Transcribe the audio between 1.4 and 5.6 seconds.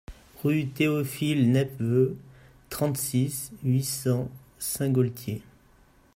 Nepveu, trente-six, huit cents Saint-Gaultier